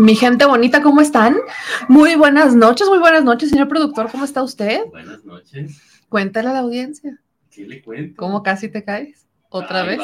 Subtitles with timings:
[0.00, 1.36] Mi gente bonita, ¿cómo están?
[1.86, 4.86] Muy buenas noches, muy buenas noches, señor productor, ¿cómo está usted?
[4.86, 5.78] Buenas noches.
[6.08, 7.20] Cuéntale a la audiencia.
[7.50, 8.16] ¿Qué le cuento?
[8.16, 9.26] ¿Cómo casi te caes?
[9.50, 10.00] ¿Otra vez?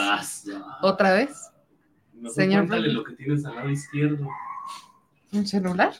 [0.83, 1.51] ¿Otra vez?
[2.13, 4.29] Mejor Señor cuéntale lo que tienes al lado izquierdo.
[5.33, 5.95] ¿Un celular?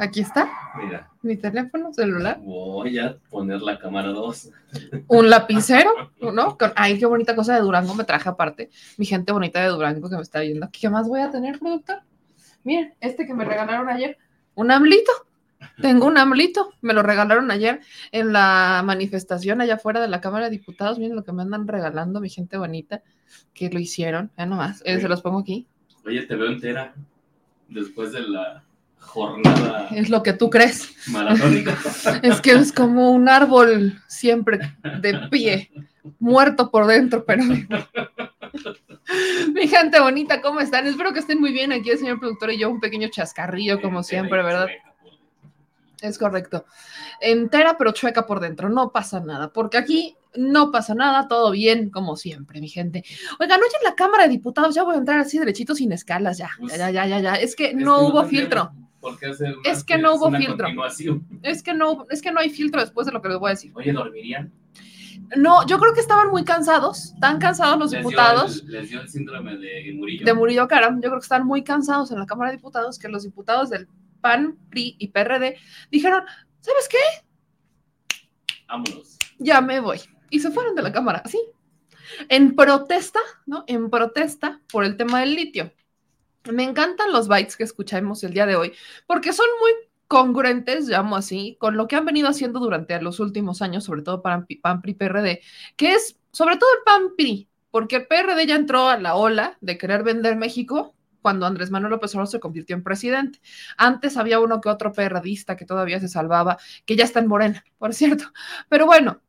[0.00, 2.38] Aquí está, Mira, mi teléfono celular.
[2.40, 4.50] voy a poner la cámara 2.
[5.08, 6.56] Un lapicero, ¿no?
[6.76, 8.70] Ay, qué bonita cosa de Durango me traje aparte.
[8.96, 10.68] Mi gente bonita de Durango que me está viendo.
[10.70, 12.02] ¿Qué más voy a tener, productor?
[12.62, 14.18] Miren, este que me regalaron ayer.
[14.54, 15.10] Un amlito.
[15.82, 16.72] Tengo un amlito.
[16.80, 17.80] Me lo regalaron ayer
[18.12, 21.00] en la manifestación allá afuera de la Cámara de Diputados.
[21.00, 23.02] Miren lo que me andan regalando, mi gente bonita,
[23.52, 24.30] que lo hicieron.
[24.38, 24.80] Ya nomás.
[24.84, 25.66] Eh, se los pongo aquí.
[26.06, 26.94] Oye, te veo entera
[27.68, 28.64] después de la
[29.00, 30.94] jornada Es lo que tú crees.
[31.08, 31.76] maratónica.
[32.22, 34.60] Es que es como un árbol siempre
[35.00, 35.70] de pie,
[36.18, 37.44] muerto por dentro, pero.
[39.54, 40.86] Mi gente bonita, ¿cómo están?
[40.86, 41.72] Espero que estén muy bien.
[41.72, 44.68] Aquí el señor productor y yo, un pequeño chascarrillo, como siempre, ¿verdad?
[46.00, 46.64] Es correcto.
[47.20, 51.90] Entera pero chueca por dentro, no pasa nada, porque aquí no pasa nada, todo bien,
[51.90, 53.04] como siempre, mi gente.
[53.40, 56.38] Oigan, hoy en la Cámara de Diputados ya voy a entrar así derechito sin escalas,
[56.38, 57.34] ya, ya, ya, ya, ya, ya.
[57.34, 58.72] Es que no hubo filtro.
[59.64, 60.66] Es que no hubo filtro.
[61.42, 63.54] Es que no, es que no hay filtro después de lo que les voy a
[63.54, 63.72] decir.
[63.74, 64.52] Oye, ¿dormirían?
[65.36, 68.88] No, yo creo que estaban muy cansados, tan cansados los Les dio diputados el- les
[68.88, 70.24] dio el síndrome de Murillo.
[70.24, 73.08] de Murillo Caram, yo creo que están muy cansados en la Cámara de Diputados que
[73.08, 73.88] los diputados del
[74.20, 75.56] PAN, PRI y PRD
[75.90, 76.22] dijeron,
[76.60, 76.96] ¿sabes qué?
[78.68, 79.16] Vámonos.
[79.38, 80.00] Ya me voy.
[80.30, 81.38] Y se fueron de la Cámara, así.
[82.28, 83.64] En protesta, ¿no?
[83.66, 85.72] En protesta por el tema del litio.
[86.52, 88.72] Me encantan los bytes que escuchamos el día de hoy,
[89.06, 89.72] porque son muy
[90.06, 94.22] congruentes, llamo así, con lo que han venido haciendo durante los últimos años, sobre todo
[94.22, 95.40] PAN, PAN PRI, PRD,
[95.76, 99.58] que es sobre todo el PAN PRI, porque el PRD ya entró a la ola
[99.60, 103.40] de querer vender México cuando Andrés Manuel López Obrador se convirtió en presidente.
[103.76, 107.64] Antes había uno que otro PRDista que todavía se salvaba, que ya está en Morena,
[107.76, 108.32] por cierto.
[108.70, 109.20] Pero bueno,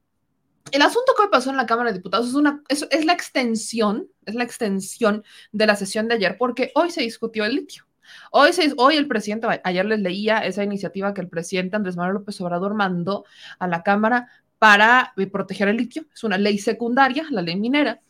[0.72, 4.07] el asunto que hoy pasó en la Cámara de Diputados es, una, es, la extensión,
[4.25, 7.85] es la extensión de la sesión de ayer, porque hoy se discutió el litio.
[8.31, 12.16] Hoy, se, hoy el presidente, ayer les leía esa iniciativa que el presidente Andrés Manuel
[12.16, 13.25] López Obrador mandó
[13.59, 14.28] a la Cámara
[14.58, 16.06] para eh, proteger el litio.
[16.13, 18.02] Es una ley secundaria, la ley minera,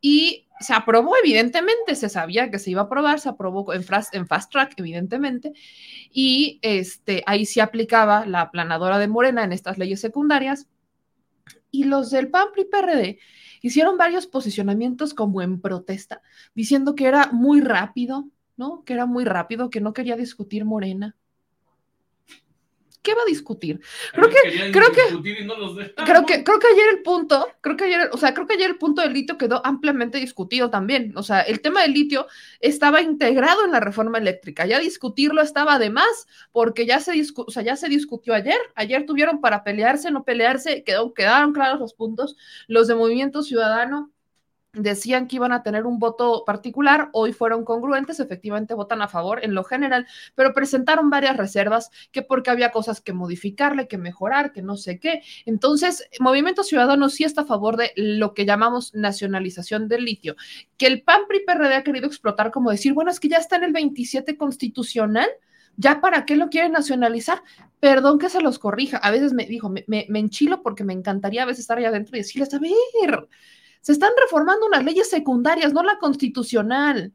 [0.00, 4.14] y se aprobó, evidentemente, se sabía que se iba a aprobar, se aprobó en fast,
[4.14, 5.52] en fast track, evidentemente,
[6.12, 10.68] y este, ahí se aplicaba la aplanadora de Morena en estas leyes secundarias,
[11.74, 13.18] y los del PAN PRI PRD
[13.62, 16.22] hicieron varios posicionamientos como en protesta,
[16.54, 18.84] diciendo que era muy rápido, ¿no?
[18.84, 21.16] Que era muy rápido, que no quería discutir Morena.
[23.04, 23.82] ¿Qué va a discutir?
[24.14, 27.84] Creo que, creo que, no los creo que, creo que ayer el punto, creo que
[27.84, 31.12] ayer, o sea, creo que ayer el punto del litio quedó ampliamente discutido también.
[31.14, 32.26] O sea, el tema del litio
[32.60, 34.64] estaba integrado en la reforma eléctrica.
[34.64, 38.58] Ya discutirlo estaba de más, porque ya se, discu o sea, ya se discutió ayer.
[38.74, 42.38] Ayer tuvieron para pelearse, no pelearse, quedó, quedaron claros los puntos.
[42.68, 44.13] Los de Movimiento Ciudadano
[44.74, 49.44] decían que iban a tener un voto particular, hoy fueron congruentes, efectivamente votan a favor
[49.44, 54.52] en lo general, pero presentaron varias reservas, que porque había cosas que modificarle, que mejorar,
[54.52, 55.22] que no sé qué.
[55.46, 60.36] Entonces, Movimiento Ciudadano sí está a favor de lo que llamamos nacionalización del litio,
[60.76, 63.64] que el PAN PRI ha querido explotar como decir, bueno, es que ya está en
[63.64, 65.28] el 27 constitucional,
[65.76, 67.42] ¿Ya para qué lo quieren nacionalizar?
[67.80, 68.98] Perdón que se los corrija.
[68.98, 71.88] A veces me dijo, me, me, me enchilo porque me encantaría a veces estar allá
[71.88, 73.28] adentro y decirles, a ver,
[73.84, 77.12] se están reformando unas leyes secundarias, no la constitucional.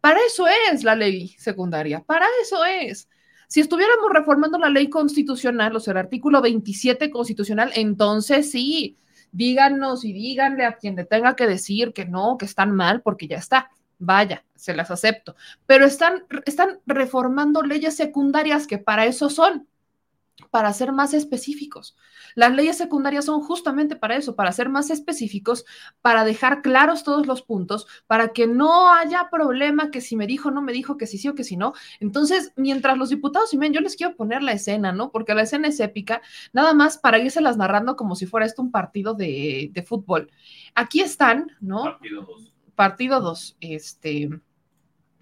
[0.00, 3.08] Para eso es la ley secundaria, para eso es.
[3.48, 8.96] Si estuviéramos reformando la ley constitucional, o sea, el artículo 27 constitucional, entonces sí,
[9.32, 13.26] díganos y díganle a quien le tenga que decir que no, que están mal, porque
[13.26, 13.70] ya está.
[13.98, 15.34] vaya, se las acepto,
[15.66, 19.66] pero están, están reformando leyes secundarias que para eso son,
[20.50, 21.96] para ser más específicos.
[22.34, 25.64] Las leyes secundarias son justamente para eso, para ser más específicos,
[26.00, 30.50] para dejar claros todos los puntos, para que no haya problema que si me dijo,
[30.50, 31.72] no me dijo, que si sí o que si no.
[32.00, 35.10] Entonces, mientras los diputados y men, yo les quiero poner la escena, ¿no?
[35.10, 36.22] Porque la escena es épica,
[36.52, 40.30] nada más para irse las narrando como si fuera esto un partido de, de fútbol.
[40.74, 41.84] Aquí están, ¿no?
[41.84, 42.52] Partido 2.
[42.74, 44.30] Partido 2, este,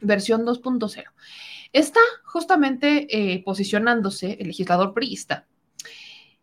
[0.00, 1.04] versión 2.0.
[1.72, 5.46] Está justamente eh, posicionándose el legislador priista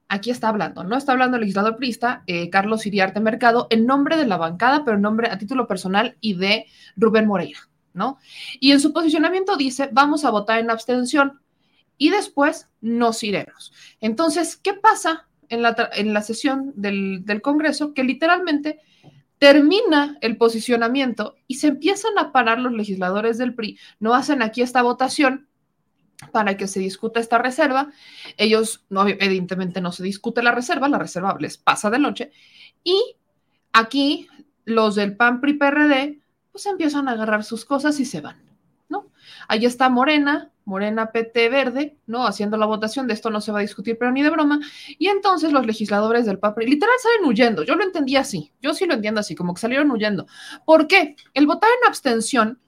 [0.09, 0.97] aquí está hablando, ¿no?
[0.97, 4.95] Está hablando el legislador priista, eh, Carlos Iriarte Mercado, en nombre de la bancada, pero
[4.95, 6.65] en nombre a título personal y de
[6.95, 7.59] Rubén Moreira,
[7.93, 8.17] ¿no?
[8.59, 11.41] Y en su posicionamiento dice, vamos a votar en abstención
[11.97, 13.73] y después nos iremos.
[13.99, 17.93] Entonces, ¿qué pasa en la, en la sesión del, del Congreso?
[17.93, 18.79] Que literalmente
[19.39, 24.61] termina el posicionamiento y se empiezan a parar los legisladores del PRI, no hacen aquí
[24.61, 25.47] esta votación
[26.31, 27.91] para que se discuta esta reserva.
[28.37, 28.85] Ellos,
[29.19, 32.31] evidentemente, no se discute la reserva, la reserva les pasa de noche.
[32.83, 33.15] Y
[33.73, 34.27] aquí
[34.65, 36.19] los del PAN PRI PRD,
[36.51, 38.56] pues empiezan a agarrar sus cosas y se van.
[39.47, 42.27] Ahí está Morena, Morena PT Verde, ¿no?
[42.27, 44.59] Haciendo la votación de esto no se va a discutir, pero ni de broma.
[44.99, 47.63] Y entonces los legisladores del PAN PRI literal salen huyendo.
[47.63, 50.27] Yo lo entendí así, yo sí lo entiendo así, como que salieron huyendo.
[50.65, 51.15] ¿Por qué?
[51.33, 52.59] El votar en abstención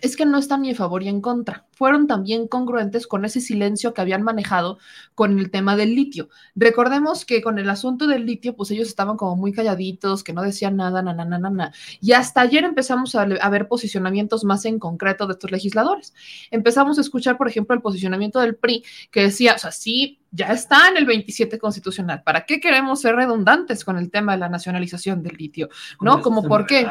[0.00, 1.66] es que no están ni a favor y en contra.
[1.72, 4.78] Fueron también congruentes con ese silencio que habían manejado
[5.14, 6.28] con el tema del litio.
[6.54, 10.42] Recordemos que con el asunto del litio, pues ellos estaban como muy calladitos, que no
[10.42, 14.64] decían nada, na, na, na, na, Y hasta ayer empezamos a, a ver posicionamientos más
[14.64, 16.14] en concreto de estos legisladores.
[16.50, 20.48] Empezamos a escuchar, por ejemplo, el posicionamiento del PRI, que decía, o sea, sí, ya
[20.48, 22.22] está en el 27 constitucional.
[22.22, 25.68] ¿Para qué queremos ser redundantes con el tema de la nacionalización del litio?
[26.00, 26.20] ¿No?
[26.20, 26.86] Como por qué.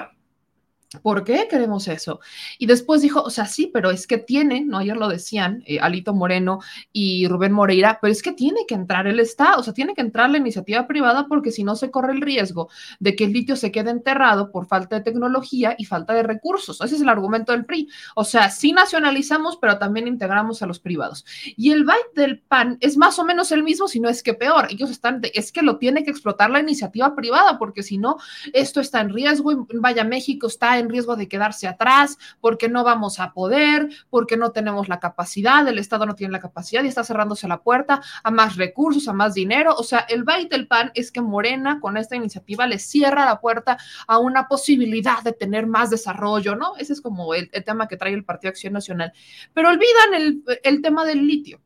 [1.01, 2.21] ¿Por qué queremos eso?
[2.57, 4.77] Y después dijo, o sea, sí, pero es que tiene, ¿no?
[4.77, 6.59] Ayer lo decían, eh, Alito Moreno
[6.93, 9.99] y Rubén Moreira, pero es que tiene que entrar el Estado, o sea, tiene que
[9.99, 12.69] entrar la iniciativa privada porque si no se corre el riesgo
[12.99, 16.79] de que el litio se quede enterrado por falta de tecnología y falta de recursos.
[16.79, 17.89] Ese es el argumento del PRI.
[18.15, 21.25] O sea, sí nacionalizamos, pero también integramos a los privados.
[21.57, 24.33] Y el byte del PAN es más o menos el mismo, si no es que
[24.33, 24.67] peor.
[24.69, 28.15] Ellos están, es que lo tiene que explotar la iniciativa privada porque si no,
[28.53, 29.51] esto está en riesgo.
[29.51, 34.37] Y vaya, México está en riesgo de quedarse atrás, porque no vamos a poder, porque
[34.37, 38.01] no tenemos la capacidad, el Estado no tiene la capacidad y está cerrándose la puerta
[38.23, 39.75] a más recursos, a más dinero.
[39.75, 43.39] O sea, el bait del pan es que Morena con esta iniciativa le cierra la
[43.39, 43.77] puerta
[44.07, 46.75] a una posibilidad de tener más desarrollo, ¿no?
[46.77, 49.13] Ese es como el, tema que trae el Partido Acción Nacional.
[49.53, 51.61] Pero olvidan el, el tema del litio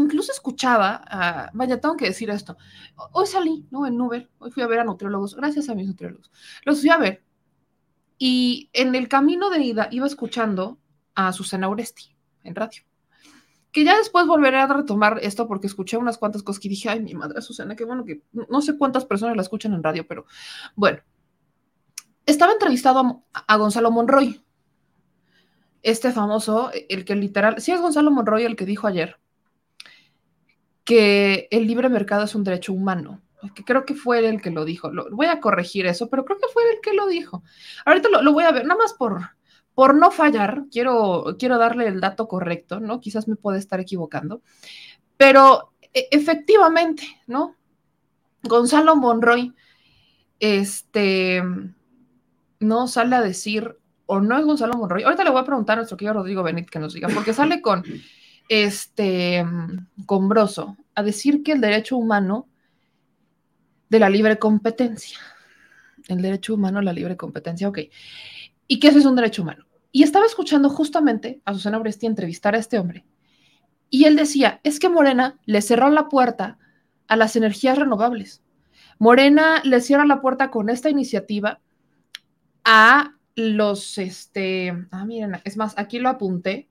[0.00, 2.56] incluso escuchaba, vaya, tengo que decir esto,
[3.12, 3.86] hoy salí, ¿no?
[3.86, 6.30] En Uber, hoy fui a ver a nutriólogos, gracias a mis nutriólogos,
[6.64, 7.25] los fui a ver
[8.18, 10.78] y en el camino de ida iba escuchando
[11.14, 12.82] a Susana Oresti en radio.
[13.72, 17.00] Que ya después volveré a retomar esto porque escuché unas cuantas cosas que dije, ay,
[17.00, 20.26] mi madre Susana, qué bueno que no sé cuántas personas la escuchan en radio, pero
[20.74, 21.00] bueno.
[22.24, 24.42] Estaba entrevistado a, Gonzalo Monroy,
[25.82, 29.20] este famoso, el que literal, sí es Gonzalo Monroy el que dijo ayer
[30.84, 33.20] que el libre mercado es un derecho humano
[33.54, 34.90] que creo que fue el que lo dijo.
[34.90, 37.42] Lo, voy a corregir eso, pero creo que fue el que lo dijo.
[37.84, 39.20] Ahorita lo, voy a ver, nada más por,
[39.74, 43.00] por no fallar, quiero, quiero darle el dato correcto, ¿no?
[43.00, 44.42] Quizás me puede estar equivocando,
[45.16, 47.56] pero e, efectivamente, ¿no?
[48.42, 49.54] Gonzalo Monroy,
[50.38, 51.42] este,
[52.60, 53.76] no sale a decir,
[54.06, 56.70] o no es Gonzalo Monroy, ahorita le voy a preguntar a nuestro querido Rodrigo Benítez
[56.70, 57.84] que nos diga, porque sale con,
[58.48, 59.44] este,
[60.06, 62.48] con Broso, a decir que el derecho humano
[63.88, 65.18] de la libre competencia.
[66.08, 67.78] El derecho humano, la libre competencia, ok.
[68.68, 69.66] ¿Y qué es un derecho humano?
[69.92, 73.04] Y estaba escuchando justamente a Susana Oresti entrevistar a este hombre.
[73.90, 76.58] Y él decía, es que Morena le cerró la puerta
[77.08, 78.42] a las energías renovables.
[78.98, 81.60] Morena le cierra la puerta con esta iniciativa
[82.64, 86.68] a los, este, ah, miren, es más, aquí lo apunté,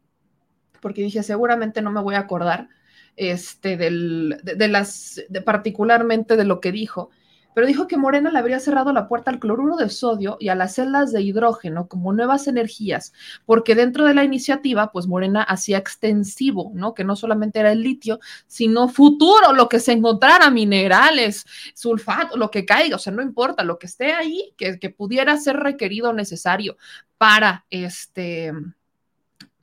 [0.82, 2.70] porque dije, seguramente no me voy a acordar,
[3.16, 7.10] este, del, de, las, de, particularmente de lo que dijo,
[7.56, 10.56] pero dijo que Morena le habría cerrado la puerta al cloruro de sodio y a
[10.56, 13.14] las celdas de hidrógeno como nuevas energías,
[13.46, 16.94] porque dentro de la iniciativa, pues Morena hacía extensivo, ¿no?
[16.94, 22.52] Que no solamente era el litio, sino futuro, lo que se encontrara, minerales, sulfato, lo
[22.52, 26.12] que caiga, o sea, no importa, lo que esté ahí, que, que pudiera ser requerido
[26.12, 26.76] necesario
[27.18, 28.52] para este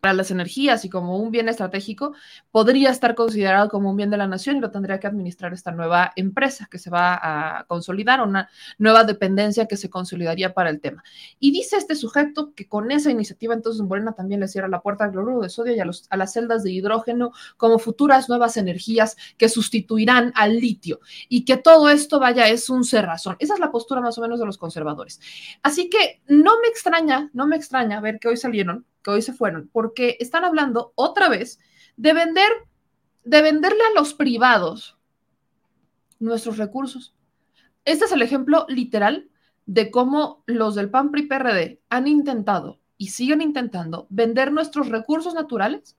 [0.03, 2.13] para las energías y como un bien estratégico,
[2.51, 5.71] podría estar considerado como un bien de la nación y lo tendría que administrar esta
[5.71, 10.81] nueva empresa que se va a consolidar, una nueva dependencia que se consolidaría para el
[10.81, 11.05] tema.
[11.39, 15.05] Y dice este sujeto que con esa iniciativa entonces Morena también le cierra la puerta
[15.05, 19.17] al cloruro de sodio y a, a las celdas de hidrógeno como futuras nuevas energías
[19.39, 23.37] que sustituirán al litio y que todo esto vaya es un cerrazón.
[23.39, 25.21] Esa es la postura más o menos de los conservadores.
[25.63, 29.33] Así que no me extraña, no me extraña ver que hoy salieron que hoy se
[29.33, 31.59] fueron, porque están hablando otra vez
[31.97, 32.51] de vender,
[33.25, 34.99] de venderle a los privados
[36.19, 37.15] nuestros recursos.
[37.85, 39.29] Este es el ejemplo literal
[39.67, 45.35] de cómo los del PAN PRI PRD han intentado y siguen intentando vender nuestros recursos
[45.35, 45.97] naturales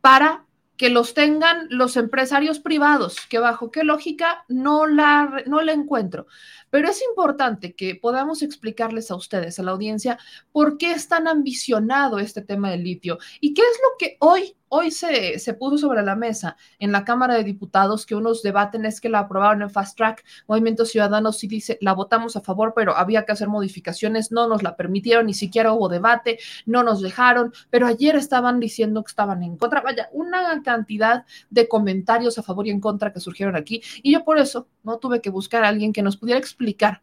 [0.00, 0.46] para
[0.78, 6.28] que los tengan los empresarios privados, que bajo qué lógica no la, no la encuentro.
[6.70, 10.18] Pero es importante que podamos explicarles a ustedes, a la audiencia,
[10.52, 14.54] por qué es tan ambicionado este tema del litio y qué es lo que hoy
[14.70, 18.84] Hoy se, se, puso sobre la mesa en la Cámara de Diputados que unos debaten
[18.84, 20.24] es que la aprobaron en fast track.
[20.46, 24.62] Movimiento Ciudadano sí dice, la votamos a favor, pero había que hacer modificaciones, no nos
[24.62, 29.42] la permitieron, ni siquiera hubo debate, no nos dejaron, pero ayer estaban diciendo que estaban
[29.42, 29.80] en contra.
[29.80, 33.82] Vaya, una cantidad de comentarios a favor y en contra que surgieron aquí.
[34.02, 37.02] Y yo por eso no tuve que buscar a alguien que nos pudiera explicar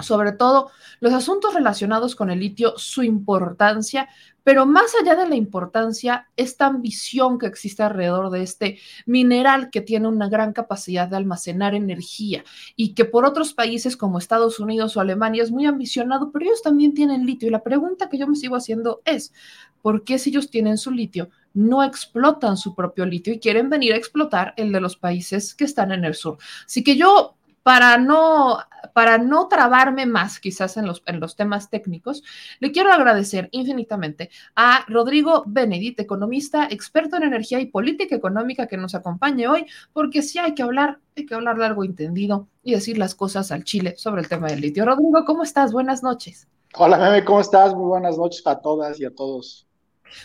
[0.00, 0.70] sobre todo
[1.00, 4.08] los asuntos relacionados con el litio, su importancia,
[4.44, 9.80] pero más allá de la importancia, esta ambición que existe alrededor de este mineral que
[9.80, 12.44] tiene una gran capacidad de almacenar energía
[12.76, 16.62] y que por otros países como Estados Unidos o Alemania es muy ambicionado, pero ellos
[16.62, 17.48] también tienen litio.
[17.48, 19.32] Y la pregunta que yo me sigo haciendo es,
[19.80, 23.94] ¿por qué si ellos tienen su litio, no explotan su propio litio y quieren venir
[23.94, 26.36] a explotar el de los países que están en el sur?
[26.66, 28.58] Así que yo para no,
[28.92, 32.22] para no trabarme más quizás en los, en los temas técnicos,
[32.60, 38.76] le quiero agradecer infinitamente a Rodrigo Benedit, economista, experto en energía y política económica que
[38.76, 42.98] nos acompañe hoy, porque sí hay que hablar, hay que hablar largo entendido y decir
[42.98, 44.84] las cosas al chile sobre el tema del litio.
[44.84, 45.72] Rodrigo, ¿cómo estás?
[45.72, 46.46] Buenas noches.
[46.74, 47.74] Hola, Meme, ¿cómo estás?
[47.74, 49.66] Muy buenas noches a todas y a todos.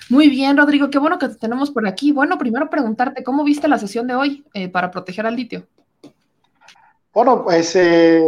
[0.10, 2.12] Muy bien, Rodrigo, qué bueno que te tenemos por aquí.
[2.12, 5.66] Bueno, primero preguntarte, ¿cómo viste la sesión de hoy eh, para proteger al litio?
[7.14, 8.24] Bueno, pues eh,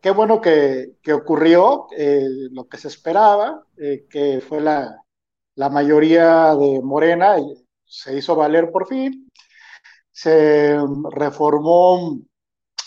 [0.00, 4.98] qué bueno que, ocurrió eh, lo que se esperaba, eh, que fue la,
[5.70, 7.36] mayoría de Morena,
[7.84, 9.30] se hizo valer por fin.
[10.12, 10.78] Se
[11.10, 12.20] reformó,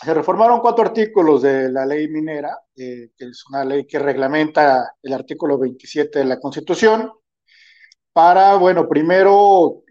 [0.04, 5.14] se reformaron cuatro artículos de la ley minera, que es una ley que reglamenta el
[5.14, 7.12] artículo 27 de la Constitución,
[8.14, 9.84] para, bueno, primero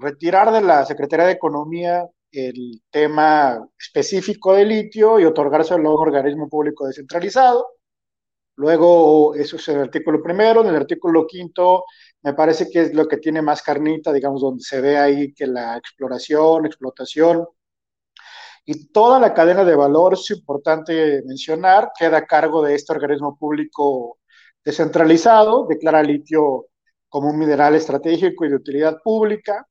[0.00, 6.00] retirar de la Secretaría de Economía el tema específico de litio y otorgárselo a un
[6.08, 7.66] organismo público descentralizado.
[8.56, 10.62] Luego, eso es el artículo primero.
[10.62, 11.84] En el artículo quinto,
[12.22, 15.46] me parece que es lo que tiene más carnita, digamos, donde se ve ahí que
[15.46, 17.46] la exploración, explotación
[18.70, 23.34] y toda la cadena de valor, es importante mencionar, queda a cargo de este organismo
[23.38, 24.18] público
[24.62, 26.66] descentralizado, declara litio
[27.08, 29.66] como un mineral estratégico y de utilidad pública,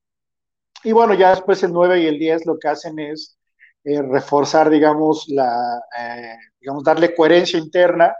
[0.88, 3.38] y bueno, ya después el 9 y el 10 lo que hacen es
[3.84, 8.16] eh, reforzar, digamos, la, eh, digamos, darle coherencia interna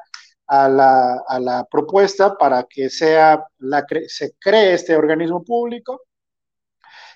[0.48, 6.02] a la, a la propuesta para que sea la, se cree este organismo público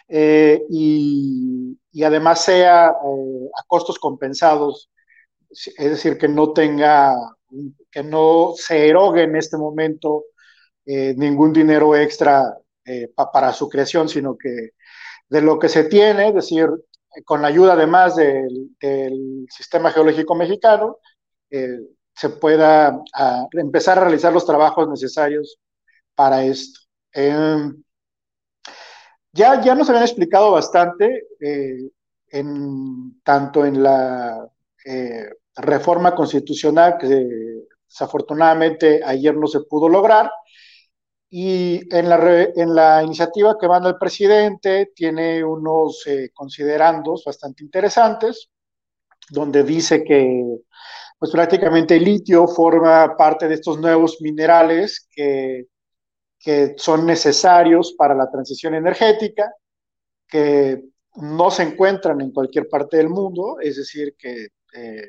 [0.08, 4.90] eh, y, y, además sea a costos compensados,
[5.50, 7.14] es decir, que no tenga,
[7.92, 10.26] que no se erogue en este momento
[10.86, 12.58] ningún dinero extra
[13.34, 14.72] para su creación, sino que
[15.32, 16.70] de lo que se tiene, es decir,
[17.24, 18.70] con la ayuda además del,
[19.50, 20.98] sistema geológico mexicano,
[21.50, 21.80] eh,
[22.14, 23.02] se pueda
[23.54, 25.58] empezar a realizar los trabajos necesarios
[26.16, 26.82] para esto.
[27.14, 27.82] Em,
[29.32, 31.90] ya, ya nos habían explicado bastante, eh,
[32.28, 34.50] en, tanto en la
[34.86, 40.30] eh, reforma constitucional, que desafortunadamente ayer no se pudo lograr,
[41.34, 47.64] y en la, en la iniciativa que manda el presidente tiene unos eh, considerandos bastante
[47.64, 48.50] interesantes,
[49.30, 50.44] donde dice que
[51.18, 55.68] pues prácticamente el litio forma parte de estos nuevos minerales que,
[56.38, 59.54] que son necesarios para la transición energética,
[60.28, 60.84] que
[61.16, 65.08] no se encuentran en cualquier parte del mundo, es decir, que eh,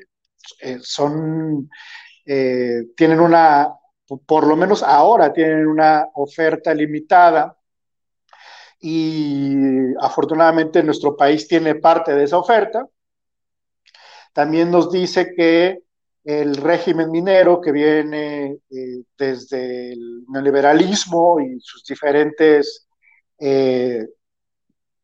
[0.61, 1.69] eh, son,
[2.25, 3.73] tienen una
[4.25, 7.57] por lo menos ahora tienen una oferta limitada
[8.79, 12.87] y afortunadamente nuestro país tiene parte de esa oferta.
[14.33, 15.83] También nos dice que
[16.23, 22.87] el régimen minero que viene eh, desde el neoliberalismo y sus diferentes,
[23.39, 24.05] eh,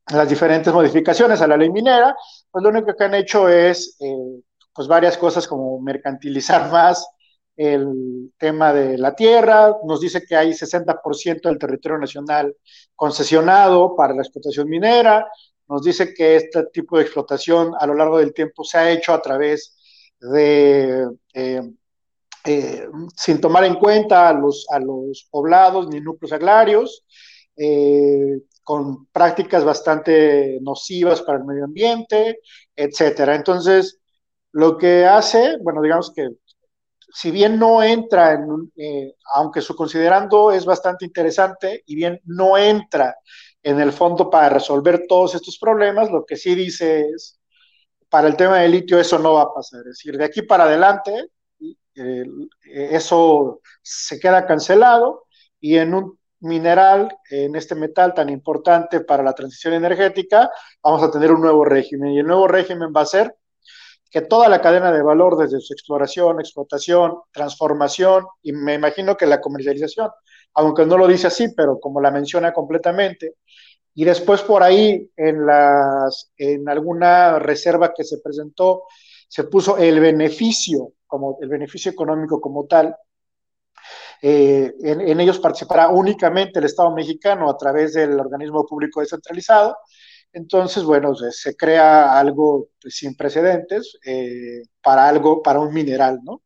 [0.08, 2.16] las diferentes modificaciones a la ley minera,
[2.50, 4.42] pues lo único que han hecho es eh,
[4.74, 7.08] pues varias cosas como mercantilizar más
[7.60, 12.56] el tema de la tierra, nos dice que hay 60% del territorio nacional
[12.96, 15.28] concesionado para la explotación minera,
[15.68, 19.14] nos dice que este tipo de explotación a lo largo del tiempo se ha hecho
[19.14, 19.78] a través
[20.22, 21.62] de, eh,
[22.46, 22.88] eh,
[23.18, 27.04] sin tomar en cuenta a los, a los poblados ni núcleos agrarios,
[27.58, 32.40] eh, con prácticas bastante nocivas para el medio ambiente,
[32.74, 33.36] etcétera.
[33.36, 34.00] Entonces,
[34.54, 36.30] lo que hace, bueno, digamos que
[37.12, 38.72] si bien no entra en,
[39.34, 43.16] aunque su considerando es bastante interesante, y bien no entra
[43.64, 47.40] en el fondo para resolver todos estos problemas, lo que sí dice es
[48.10, 49.82] para el tema del litio eso no va a pasar.
[49.82, 51.30] Es decir, de aquí para adelante
[51.96, 52.26] eh,
[52.74, 55.26] eso se queda cancelado
[55.60, 60.50] y en un mineral, en este metal tan importante para la transición energética,
[60.82, 62.12] vamos a tener un nuevo régimen.
[62.12, 63.36] Y el nuevo régimen va a ser
[64.10, 69.26] que toda la cadena de valor, desde su exploración, explotación, transformación y me imagino que
[69.26, 70.10] la comercialización,
[70.56, 73.36] aunque no lo dice así, pero como la menciona completamente,
[73.94, 78.84] y después por ahí, en, las, en alguna reserva que se presentó,
[79.28, 82.96] se puso el beneficio, como el beneficio económico como tal.
[84.22, 89.78] Eh, en, ellos participará únicamente el Estado mexicano a través del organismo público descentralizado.
[90.34, 96.44] Entonces, bueno, se, crea algo pues, sin precedentes eh, para algo, para un mineral, ¿no?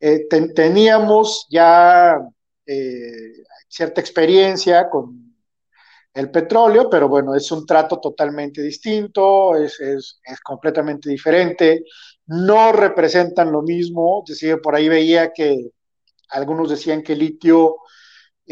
[0.00, 2.18] Eh, teníamos ya
[3.68, 5.30] cierta experiencia con
[6.14, 11.84] el petróleo, pero bueno, es un trato totalmente distinto, es, es, es, completamente diferente,
[12.26, 15.70] no representan lo mismo, decir, por ahí veía que
[16.30, 17.76] algunos decían que litio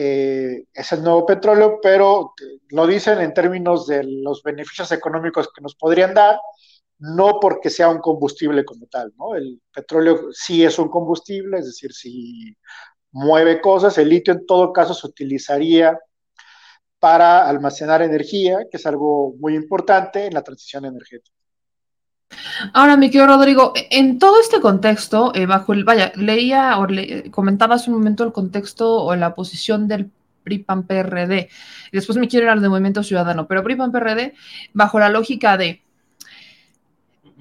[0.00, 2.32] eh, es el nuevo petróleo, pero
[2.68, 6.38] lo dicen en términos de los beneficios económicos que nos podrían dar,
[7.00, 9.34] no porque sea un combustible como tal, ¿no?
[9.34, 12.56] El petróleo sí es un combustible, es decir, si
[13.10, 15.98] mueve cosas, el litio en todo caso se utilizaría
[17.00, 21.37] para almacenar energía, que es algo muy importante en la transición energética.
[22.72, 27.30] Ahora, mi querido Rodrigo, en todo este contexto, eh, bajo el, vaya, leía o le,
[27.30, 30.10] comentaba hace un momento el contexto o la posición del
[30.44, 31.48] PRI-PAN-PRD,
[31.92, 34.34] después me quiero hablar de Movimiento Ciudadano, pero PRI-PAN-PRD,
[34.72, 35.82] bajo la lógica de,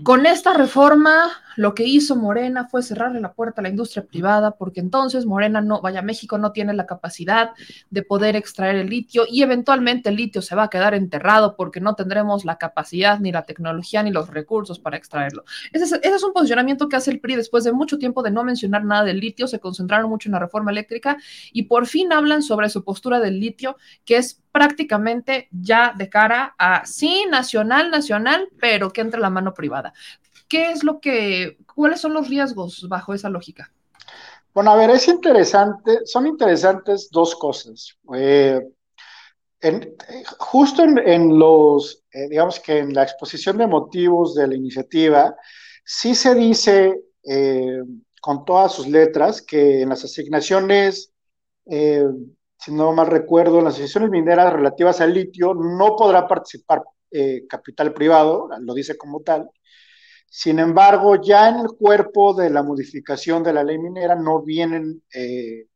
[0.03, 4.51] con esta reforma lo que hizo Morena fue cerrarle la puerta a la industria privada
[4.51, 7.51] porque entonces Morena no, vaya, México no tiene la capacidad
[7.89, 11.81] de poder extraer el litio y eventualmente el litio se va a quedar enterrado porque
[11.81, 15.45] no tendremos la capacidad ni la tecnología ni los recursos para extraerlo.
[15.73, 18.85] Ese es, un posicionamiento que hace el PRI después de mucho tiempo de no mencionar
[18.85, 21.17] nada del litio, se concentraron mucho en la reforma eléctrica
[21.51, 26.55] y por fin hablan sobre su postura del litio que es prácticamente ya de cara
[26.57, 29.93] a sí, nacional, nacional, pero que entre la mano privada.
[30.47, 33.71] ¿Qué es lo que, cuáles son los riesgos bajo esa lógica?
[34.53, 37.95] Bueno, a ver, es interesante, son interesantes dos cosas.
[38.15, 38.59] Eh,
[40.39, 45.35] justo en, los, eh, digamos que en la exposición de motivos de la iniciativa,
[45.83, 47.83] sí se dice eh,
[48.19, 51.13] con todas sus letras que en las asignaciones,
[51.65, 56.81] si no mal recuerdo, en las asignaciones mineras relativas al litio no podrá participar
[57.47, 59.49] capital privado, lo dice como tal,
[60.29, 65.01] sin embargo, ya en el cuerpo de la modificación de la ley minera no vienen
[65.13, 65.67] eh,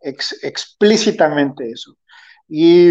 [0.00, 1.96] explícitamente eso.
[2.48, 2.90] Y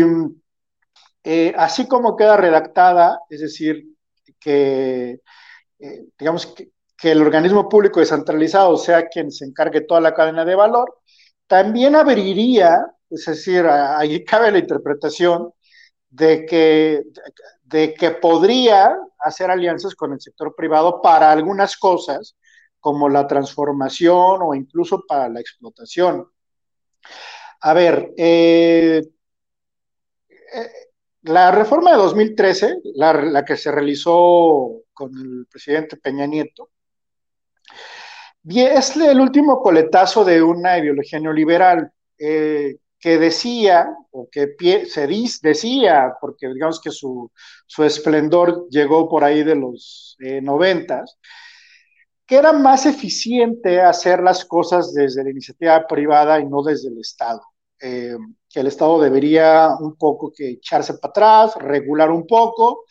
[1.24, 3.86] eh, así como queda redactada, es decir,
[4.40, 5.22] que
[5.80, 6.72] eh, digamos que,
[7.04, 10.98] el organismo público descentralizado sea quien se encargue toda la cadena de valor,
[11.48, 15.54] también abriría, es decir, ahí cabe la interpretación
[16.10, 17.04] de que,
[17.70, 22.36] de que podría hacer alianzas con el sector privado para algunas cosas,
[22.80, 26.28] como la transformación o incluso para la explotación.
[27.62, 29.02] A ver, eh,
[30.30, 30.72] eh,
[31.24, 36.70] la reforma de 2013, la, que se realizó con el presidente Peña Nieto,
[38.46, 41.92] es el último coletazo de una ideología neoliberal.
[42.18, 45.08] Eh, que decía, o que se
[45.42, 47.32] decía, porque digamos que su,
[47.78, 51.18] esplendor llegó por ahí de los eh, noventas,
[52.26, 57.00] que era más eficiente hacer las cosas desde la iniciativa privada y no desde el
[57.00, 57.42] Estado.
[57.82, 58.18] Eh,
[58.50, 62.84] que el Estado debería un poco que echarse para atrás, regular un poco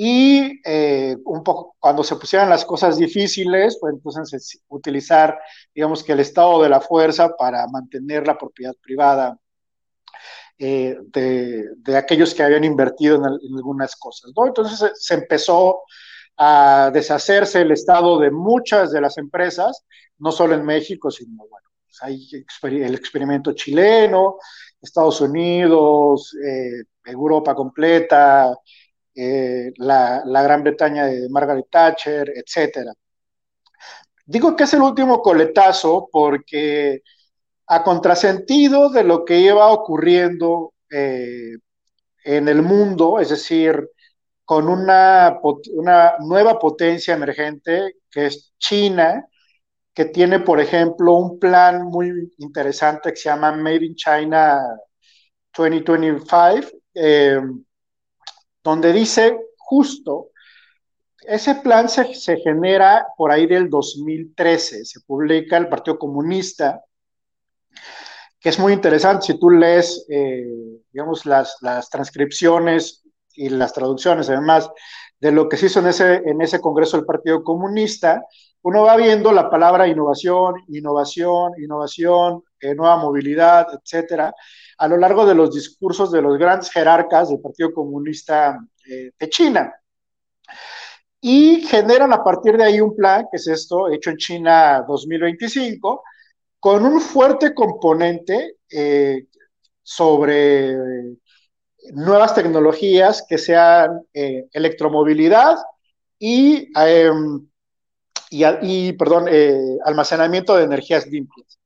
[0.00, 5.36] y eh, un poco, cuando se pusieran las cosas difíciles, pues entonces utilizar,
[5.74, 9.36] digamos que el estado de la fuerza para mantener la propiedad privada
[10.56, 13.24] eh, de, aquellos que habían invertido en,
[13.56, 14.46] algunas cosas, ¿no?
[14.46, 15.80] Entonces se, empezó
[16.36, 19.84] a deshacerse el estado de muchas de las empresas,
[20.18, 22.28] no solo en México, sino, bueno, pues hay
[22.84, 24.36] el experimento chileno,
[24.80, 28.56] Estados Unidos, eh, Europa completa,
[29.20, 32.92] eh, la, Gran Bretaña de Margaret Thatcher, etc.
[34.26, 37.02] Digo que es el último coletazo porque
[37.66, 41.54] a contrasentido de lo que iba ocurriendo eh,
[42.24, 43.90] en el mundo, es decir,
[44.44, 45.38] con una,
[46.20, 49.26] nueva potencia emergente que es China,
[49.92, 54.60] que tiene, por ejemplo, un plan muy interesante que se llama Made in China
[55.56, 57.40] 2025, eh,
[58.68, 60.30] donde dice justo,
[61.26, 62.04] ese plan se,
[62.38, 66.82] genera por ahí del 2013, se publica el Partido Comunista,
[68.40, 70.46] que es muy interesante si tú lees, eh,
[70.92, 73.02] digamos, las, las, transcripciones
[73.34, 74.70] y las traducciones, además,
[75.20, 78.24] de lo que se hizo en ese, en ese Congreso del Partido Comunista,
[78.62, 84.34] uno va viendo la palabra innovación, innovación, innovación, eh, nueva movilidad, etcétera,
[84.78, 89.28] a lo largo de los discursos de los grandes jerarcas del Partido Comunista eh, de
[89.28, 89.72] China.
[91.20, 96.02] Y generan a partir de ahí un plan, que es esto, hecho en China 2025,
[96.60, 99.26] con un fuerte componente eh,
[99.82, 100.76] sobre
[101.92, 105.56] nuevas tecnologías que sean electromovilidad
[106.18, 106.68] y
[108.30, 111.58] y, perdón, eh, almacenamiento de energías limpias.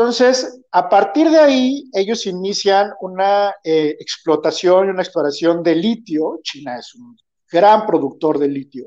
[0.00, 6.40] Entonces, a partir de ahí, ellos inician una eh, explotación y una exploración de litio.
[6.42, 7.18] China es un
[7.52, 8.86] gran productor de litio.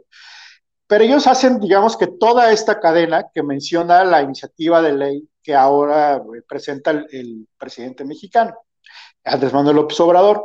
[0.88, 5.54] Pero ellos hacen, digamos que toda esta cadena que menciona la iniciativa de ley que
[5.54, 8.56] ahora eh, presenta el, el presidente mexicano,
[9.24, 10.44] Andrés Manuel López Obrador.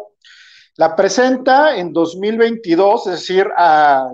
[0.77, 4.13] La presenta en 2022, es decir, a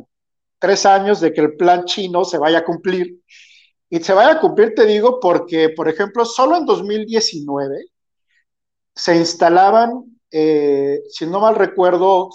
[0.61, 3.19] tres años de que el plan chino se vaya a cumplir.
[3.95, 7.93] Y se vaya a cumplir, te digo, porque, por ejemplo, solo en 2019
[8.93, 12.31] se instalaban, eh, si no mal recuerdo,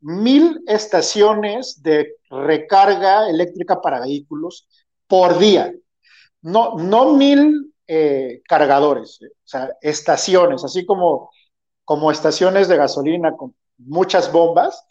[0.00, 4.66] mil estaciones de recarga eléctrica para vehículos
[5.06, 5.70] por día.
[6.40, 11.28] No, no mil eh, cargadores, eh, o sea, estaciones, así como,
[11.84, 14.82] como estaciones de gasolina con muchas bombas.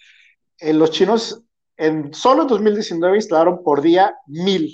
[0.61, 1.41] los chinos
[1.77, 4.69] en solo en 2019 instalaron por día mil,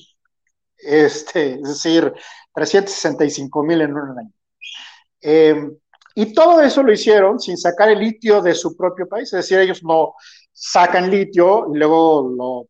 [0.82, 2.14] este, es decir,
[2.54, 4.32] 365 mil en un año.
[5.22, 5.78] Em,
[6.16, 9.60] y todo eso lo hicieron sin sacar el litio de su propio país, es decir,
[9.60, 10.16] ellos no
[10.52, 12.68] sacan litio y luego lo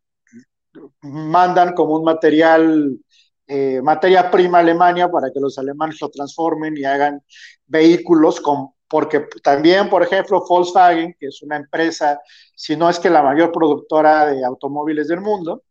[1.02, 2.97] mandan como un material,
[3.47, 7.21] eh, materia prima a Alemania para que los alemanes lo transformen y hagan
[7.67, 12.19] vehículos con porque también, por ejemplo, Volkswagen, que es una empresa,
[12.54, 15.63] si no es que la mayor productora de automóviles del mundo,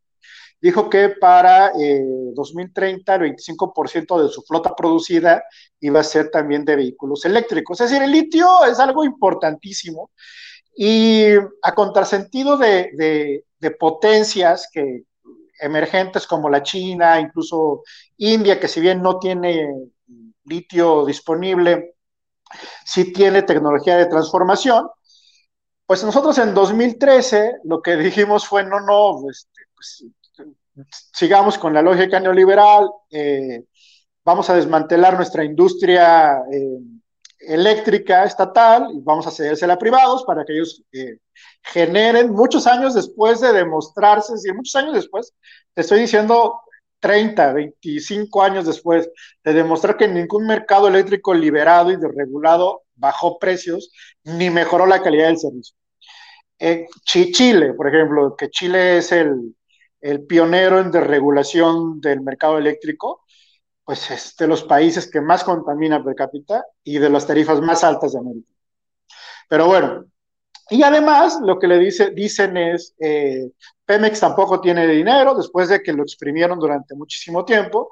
[0.61, 1.73] dijo que para
[2.35, 5.43] 2030 eh, el 25% de su flota producida
[5.81, 7.81] iba a ser también de vehículos eléctricos.
[7.81, 10.11] Es decir, el litio es algo importantísimo
[10.77, 15.05] y a contrasentido de, de potencias que
[15.61, 17.83] emergentes como la China, incluso
[18.17, 19.69] India, que si bien no tiene
[20.45, 21.97] litio disponible,
[22.85, 24.89] sí tiene tecnología de transformación.
[25.87, 30.05] Pues nosotros en 2013 lo que dijimos fue, no, no, este, pues,
[31.13, 33.65] sigamos con la lógica neoliberal, eh,
[34.25, 36.79] vamos a desmantelar nuestra industria eh,
[37.41, 41.19] eléctrica estatal y vamos a cedérsela a privados para que ellos eh,
[41.63, 45.35] generen muchos años después de demostrarse, es muchos años después,
[45.75, 46.61] te estoy diciendo
[47.01, 49.09] 30, 25 años después
[49.43, 53.91] de demostrar que ningún mercado eléctrico liberado y desregulado bajó precios
[54.23, 55.77] ni mejoró la calidad del servicio.
[57.07, 59.55] Chile, por ejemplo, que Chile es el,
[60.27, 63.25] pionero en desregulación del mercado eléctrico,
[63.85, 67.83] pues es de los países que más contamina per cápita y de las tarifas más
[67.85, 68.53] altas de América.
[69.49, 70.05] Pero bueno,
[70.71, 73.51] y además lo que le dice, dicen es, eh,
[73.85, 77.91] Pemex tampoco tiene dinero después de que lo exprimieron durante muchísimo tiempo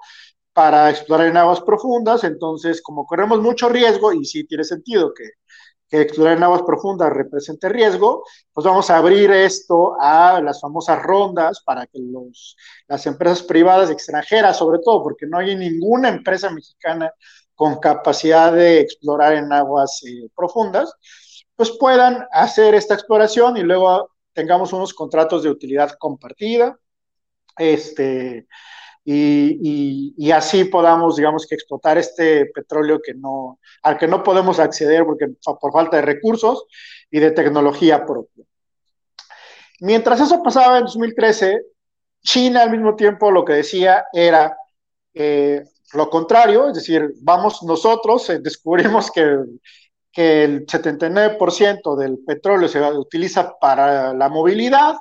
[0.53, 5.25] para explorar en aguas profundas, entonces como corremos mucho riesgo, y sí tiene sentido que,
[5.89, 11.03] que explorar en aguas profundas represente riesgo, pues vamos a abrir esto a las famosas
[11.03, 16.51] rondas para que los, las empresas privadas extranjeras, sobre todo, porque no hay ninguna empresa
[16.51, 17.13] mexicana
[17.55, 20.95] con capacidad de explorar en aguas eh, profundas,
[21.57, 26.79] pues puedan hacer esta exploración y luego tengamos unos contratos de utilidad compartida,
[27.57, 28.47] este,
[29.05, 35.05] y, así podamos, digamos, que explotar este petróleo que no, al que no podemos acceder
[35.05, 35.29] porque,
[35.61, 36.67] por falta de recursos
[37.11, 38.45] y de tecnología propia.
[39.81, 41.63] Mientras eso pasaba en 2013,
[42.23, 44.57] China al mismo tiempo lo que decía era
[45.15, 49.39] eh, lo contrario, es decir, vamos nosotros, eh, descubrimos que,
[50.13, 54.97] que el 79% del petróleo se utiliza para la movilidad,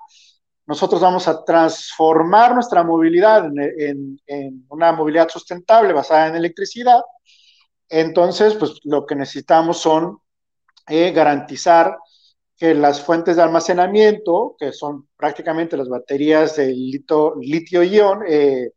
[0.68, 4.20] nosotros vamos a transformar nuestra movilidad en,
[4.68, 7.02] una movilidad sustentable basada en electricidad.
[7.90, 10.20] Entonces, pues lo que necesitamos son
[10.88, 11.98] eh, garantizar
[12.58, 18.72] que las fuentes de almacenamiento, que son prácticamente las baterías de litio-ion, eh,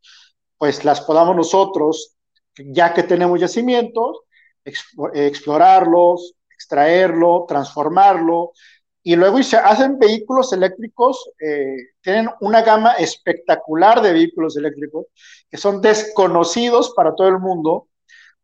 [0.57, 2.14] pues las podamos nosotros,
[2.57, 4.20] ya que tenemos yacimientos,
[4.64, 8.53] explorarlos, extraerlo, transformarlo,
[9.02, 15.06] y luego se hacen vehículos eléctricos, eh, tienen una gama espectacular de vehículos eléctricos
[15.50, 17.88] que son desconocidos para todo el mundo,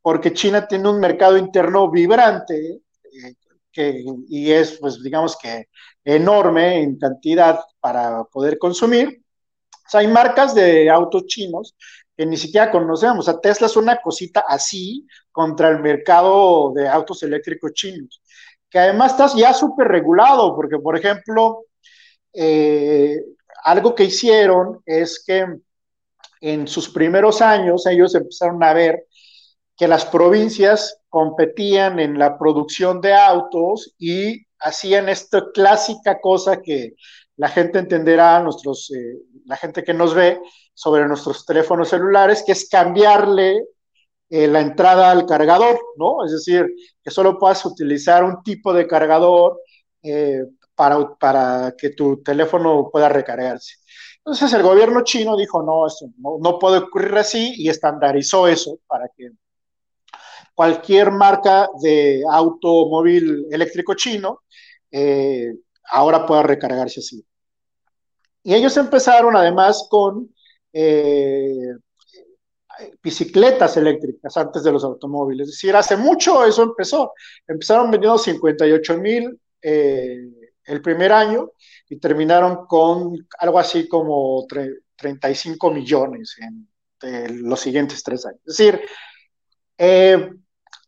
[0.01, 2.81] porque China tiene un mercado interno vibrante
[3.13, 3.35] eh,
[3.71, 5.69] que, y es, pues, digamos que
[6.05, 9.23] enorme en cantidad para poder consumir.
[9.71, 11.77] O sea, hay marcas de autos chinos
[12.17, 13.29] que ni siquiera conocemos.
[13.29, 18.23] O sea, Tesla es una cosita así contra el mercado de autos eléctricos chinos
[18.71, 21.65] que además está ya súper regulado, porque por ejemplo,
[22.33, 23.17] eh,
[23.65, 25.47] algo que hicieron es que
[26.41, 29.07] en sus primeros años ellos empezaron a ver
[29.77, 36.95] que las provincias competían en la producción de autos y hacían esta clásica cosa que
[37.37, 40.41] la gente entenderá, nuestros, eh, la gente que nos ve
[40.73, 43.63] sobre nuestros teléfonos celulares, que es cambiarle
[44.29, 46.25] eh, la entrada al cargador, ¿no?
[46.25, 46.67] Es decir,
[47.03, 49.61] que solo puedas utilizar un tipo de cargador
[50.03, 50.43] eh,
[50.75, 53.75] para, para, que tu teléfono pueda recargarse.
[54.19, 59.09] Entonces el gobierno chino dijo, no, esto no, puede ocurrir así y estandarizó eso para
[59.17, 59.31] que
[60.55, 64.41] cualquier marca de automóvil eléctrico chino
[64.91, 65.55] eh,
[65.91, 67.25] ahora pueda recargarse así.
[68.43, 70.35] Y ellos empezaron además con
[73.03, 75.49] bicicletas eléctricas antes de los automóviles.
[75.49, 77.13] Es decir, hace mucho eso empezó.
[77.47, 80.29] Empezaron vendiendo 58 mil eh,
[80.65, 81.51] el primer año
[81.89, 84.47] y terminaron con algo así como
[84.97, 86.69] 35 millones en,
[87.43, 88.41] los siguientes tres años.
[88.47, 88.81] Es decir,
[89.79, 90.31] eh,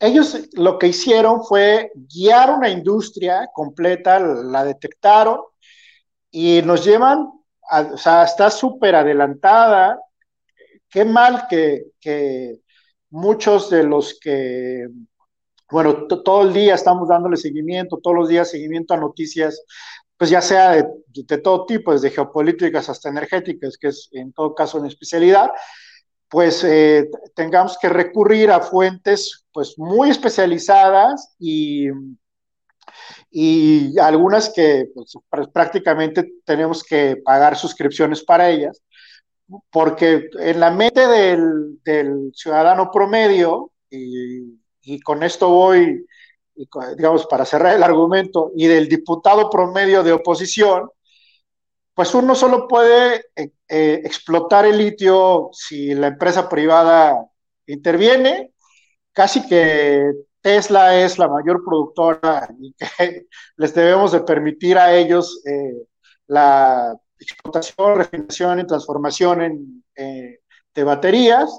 [0.01, 5.41] ellos lo que hicieron fue guiar una industria completa, la detectaron
[6.31, 7.29] y nos llevan,
[7.71, 10.01] o sea, está súper adelantada
[10.91, 12.61] qué mal que,
[13.11, 14.87] muchos de los que,
[15.71, 19.63] bueno, todo el día estamos dándole seguimiento, todos los días seguimiento a noticias,
[20.17, 24.79] pues ya sea de, todo tipo, desde geopolíticas hasta energéticas, que es en todo caso
[24.79, 25.51] una especialidad,
[26.29, 31.89] pues eh, tengamos que recurrir a fuentes pues muy especializadas y,
[33.31, 35.15] y algunas que pues,
[35.53, 38.83] prácticamente tenemos que pagar suscripciones para ellas
[39.71, 46.07] porque en la mente del, ciudadano promedio, y, con esto voy,
[46.97, 50.89] digamos, para cerrar el argumento, y del diputado promedio de oposición,
[51.95, 57.27] pues uno solo puede eh, eh, explotar el litio si la empresa privada
[57.67, 58.53] interviene,
[59.13, 62.87] casi que Tesla es la mayor productora y que
[63.57, 65.87] les debemos de permitir a ellos eh,
[66.29, 70.41] la explotación, refinación y transformación eh,
[70.75, 71.51] de baterías.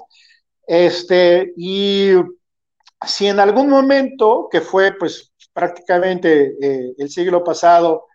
[0.66, 2.12] Este, y
[3.06, 8.06] si en algún momento, que fue pues prácticamente eh, el siglo pasado,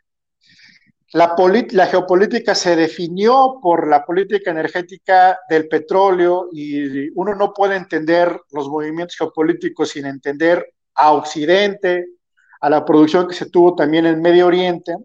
[1.13, 1.36] la,
[1.71, 8.38] la, geopolítica se definió por la política energética del petróleo y uno no puede entender
[8.51, 12.08] los movimientos geopolíticos sin entender a Occidente,
[12.60, 14.95] a la producción que se tuvo también en Medio Oriente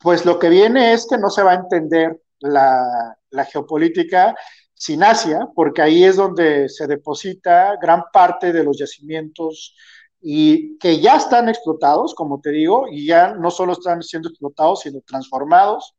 [0.00, 3.16] pues lo que viene es que no se va a entender la,
[3.50, 4.34] geopolítica
[4.74, 9.74] sin Asia, porque ahí es donde se deposita gran parte de los yacimientos
[10.22, 14.80] y que ya están explotados, como te digo, y ya no solo están siendo explotados,
[14.80, 15.94] sino transformados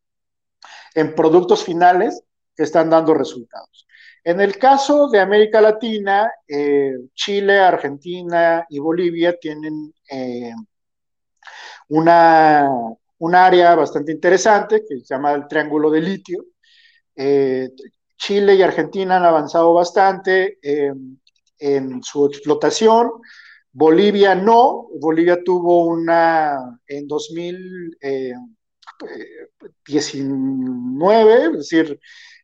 [0.96, 2.24] en productos finales
[2.56, 3.88] que están dando resultados.
[4.24, 10.54] En el caso de América Latina, eh, Chile, Argentina y Bolivia tienen eh,
[11.90, 12.70] una,
[13.22, 16.46] un área bastante interesante que se llama el Triángulo de Litio.
[17.16, 17.70] Eh,
[18.18, 20.60] Chile y Argentina han avanzado bastante
[21.58, 23.10] en su explotación.
[23.72, 24.90] Bolivia no.
[25.00, 28.34] Bolivia tuvo una, en 2000, eh,
[29.88, 32.00] 19, es decir,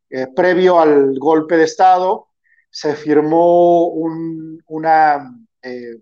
[0.10, 2.30] eh, previo al golpe de Estado,
[2.70, 5.98] se firmó un, una eh,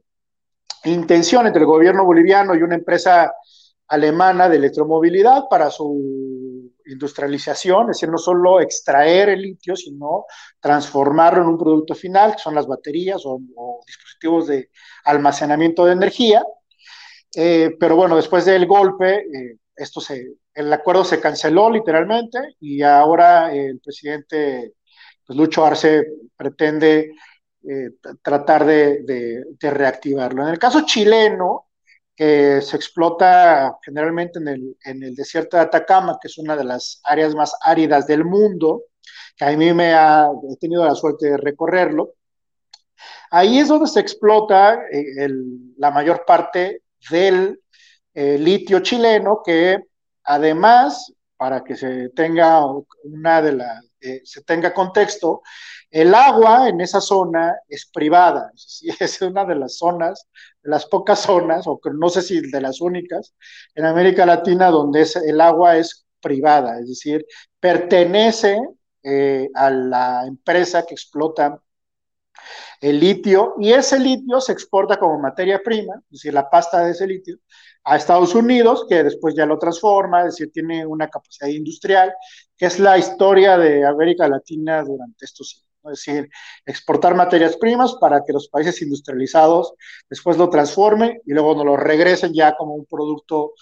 [0.85, 3.33] intención entre el gobierno boliviano y una empresa
[3.87, 10.25] alemana de electromovilidad para su industrialización, es decir, no solo extraer el litio, sino
[10.59, 13.39] transformarlo en un producto final, que son las baterías o,
[13.85, 14.69] dispositivos de
[15.05, 16.43] almacenamiento de energía.
[17.35, 19.25] Eh, pero bueno, después del golpe,
[19.75, 24.73] esto se, el acuerdo se canceló literalmente y ahora el presidente
[25.25, 27.11] pues, Lucho Arce pretende
[27.63, 27.89] eh,
[28.21, 30.43] tratar de, reactivarlo.
[30.43, 31.67] En el caso chileno,
[32.15, 36.63] que se explota generalmente en el, en el, desierto de Atacama, que es una de
[36.63, 38.83] las áreas más áridas del mundo,
[39.35, 42.13] que a mí me ha he tenido la suerte de recorrerlo.
[43.31, 45.27] Ahí es donde se explota eh,
[45.77, 47.59] la mayor parte del
[48.13, 49.77] eh, litio chileno, que
[50.23, 52.65] además, para que se tenga
[53.03, 55.41] una de las, eh, se tenga contexto,
[55.91, 58.51] el agua en esa zona es privada,
[58.99, 60.27] es una de las zonas,
[60.65, 63.33] las pocas zonas, o no sé si de las únicas,
[63.75, 67.25] en América Latina donde el agua es privada, es decir,
[67.59, 68.59] pertenece
[69.03, 71.61] eh, a la empresa que explota
[72.81, 76.91] el litio y ese litio se exporta como materia prima, es decir, la pasta de
[76.91, 77.37] ese litio,
[77.83, 82.13] a Estados Unidos, que después ya lo transforma, es decir, tiene una capacidad industrial,
[82.57, 85.64] que es la historia de América Latina durante estos siglos.
[85.91, 86.29] Es decir,
[86.65, 89.73] exportar materias primas para que los países industrializados
[90.09, 93.53] después lo transformen y luego nos lo regresen ya como un producto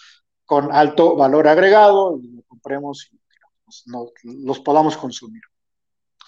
[0.46, 3.20] con alto valor agregado y lo compremos y
[4.46, 5.42] los podamos consumir.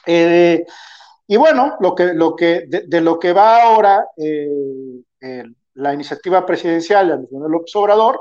[0.05, 0.65] Eh,
[1.27, 5.43] y bueno, lo que, lo que, de, lo que va ahora eh,
[5.75, 8.19] la iniciativa presidencial de Andrés López Obrador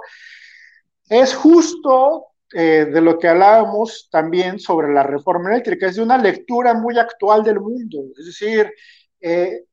[1.09, 6.19] es justo eh, de lo que hablábamos también sobre la reforma eléctrica, es de una
[6.19, 7.99] lectura muy actual del mundo.
[8.19, 8.73] Es decir,
[9.21, 9.65] eh,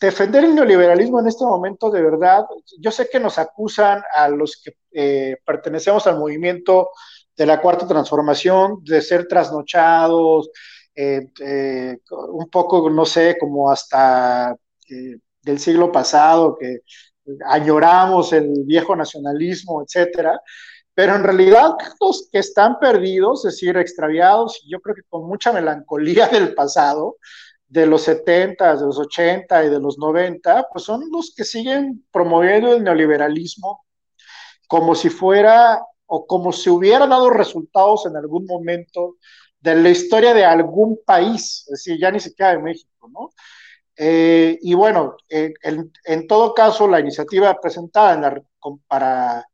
[0.00, 2.44] defender el neoliberalismo en este momento de verdad,
[2.80, 6.90] yo sé que nos acusan a los que pertenecemos al movimiento
[7.36, 10.50] de la cuarta transformación de ser trasnochados,
[10.94, 14.56] eh, eh, un poco, no sé, como hasta
[14.88, 16.80] eh, del siglo pasado, que
[17.46, 20.40] añoramos el viejo nacionalismo, etcétera,
[20.94, 25.52] pero en realidad los que están perdidos, es decir, extraviados, yo creo que con mucha
[25.52, 27.16] melancolía del pasado,
[27.66, 32.06] de los 70, de los 80 y de los 90, pues son los que siguen
[32.12, 33.84] promoviendo el neoliberalismo
[34.68, 39.16] como si fuera o como si hubiera dado resultados en algún momento
[39.60, 43.30] de la historia de algún país, es decir, ya ni siquiera de México, ¿no?
[43.96, 48.42] Eh, y bueno, en, todo caso, la iniciativa presentada en la,
[48.86, 49.46] para,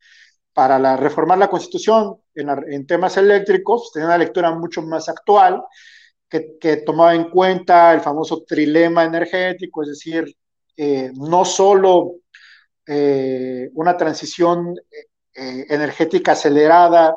[0.61, 5.65] para la, reformar la Constitución en, temas eléctricos tenía una lectura mucho más actual,
[6.29, 10.37] que, que, tomaba en cuenta el famoso trilema energético, es decir,
[10.77, 12.17] eh, no solo
[12.87, 14.75] eh, una transición
[15.33, 17.17] energética acelerada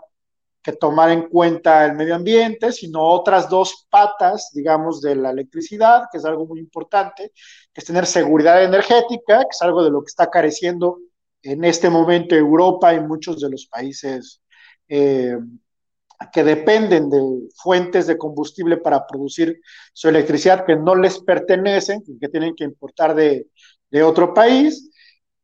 [0.62, 6.04] que tomar en cuenta el medio ambiente, sino otras dos patas, digamos, de la electricidad,
[6.10, 7.34] que es algo muy importante,
[7.74, 11.00] que es tener seguridad energética, que es algo de lo que está careciendo
[11.44, 14.42] en este momento Europa y muchos de los países
[14.88, 15.38] eh,
[16.32, 17.22] que dependen de
[17.56, 19.60] fuentes de combustible para producir
[19.92, 23.48] su electricidad que no les pertenecen, que tienen que importar de,
[24.04, 24.90] otro país.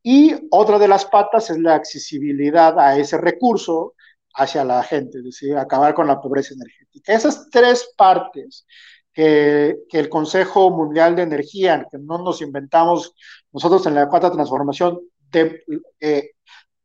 [0.02, 3.94] Y otra de las patas es la accesibilidad a ese recurso,
[4.34, 7.14] hacia la gente, es decir, acabar con la pobreza energética.
[7.14, 8.66] Esas tres partes
[9.14, 13.14] que, el Consejo Mundial de Energía, que no nos inventamos
[13.52, 15.00] nosotros en la cuarta transformación,
[15.32, 15.64] de,
[16.00, 16.32] eh,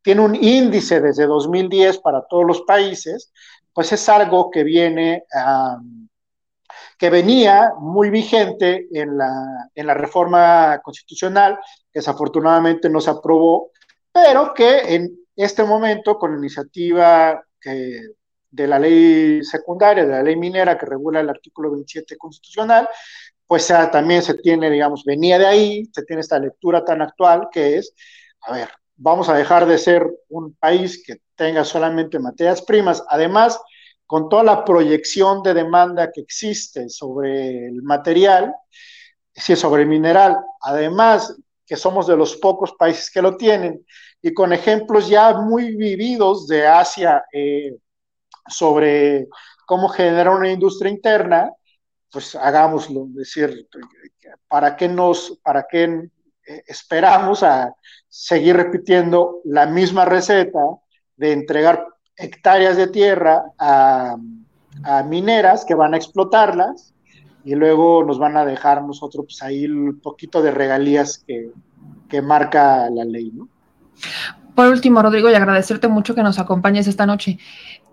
[0.03, 3.33] tiene un índice desde 2010 para todos los países,
[3.73, 5.25] pues es algo que viene,
[6.99, 11.59] que venía muy vigente en la, en la reforma constitucional,
[11.93, 13.71] que desafortunadamente no se aprobó,
[14.13, 17.43] pero que en este momento, con la iniciativa
[18.55, 22.89] de la ley secundaria, de la ley minera que regula el artículo 27 constitucional,
[23.47, 27.79] pues también se tiene, digamos, venía de ahí, se tiene esta lectura tan actual que
[27.79, 27.95] es,
[28.47, 33.61] a ver, vamos a dejar de ser un país que tenga solamente materias primas, además,
[34.07, 38.55] con toda la proyección de demanda que existe sobre el material,
[39.35, 41.35] sí, sobre el mineral, además
[41.67, 43.85] que somos de los pocos países que lo tienen,
[44.21, 47.77] y con ejemplos ya muy vividos de Asia eh,
[48.47, 49.27] sobre
[49.67, 51.51] cómo generar una industria interna,
[52.11, 53.69] pues hagámoslo, es decir,
[54.47, 56.09] ¿para qué nos, para qué
[56.67, 57.75] esperamos a
[58.17, 60.61] seguir repitiendo la misma receta
[61.17, 61.85] de entregar
[62.17, 64.17] hectáreas de tierra a,
[65.05, 66.95] mineras que van a explotarlas
[67.45, 71.51] y luego nos van a dejar nosotros pues, ahí un poquito de regalías que,
[72.09, 73.49] que marca la ley, ¿no?
[74.55, 77.39] Por último, Rodrigo, y agradecerte mucho que nos acompañes esta noche.